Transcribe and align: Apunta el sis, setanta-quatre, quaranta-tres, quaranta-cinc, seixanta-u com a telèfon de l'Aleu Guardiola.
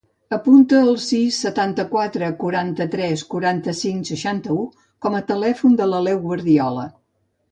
Apunta 0.35 0.77
el 0.83 0.95
sis, 1.01 1.35
setanta-quatre, 1.47 2.29
quaranta-tres, 2.43 3.23
quaranta-cinc, 3.35 4.09
seixanta-u 4.13 4.59
com 5.07 5.17
a 5.19 5.23
telèfon 5.33 5.77
de 5.83 5.89
l'Aleu 5.91 6.21
Guardiola. 6.27 6.87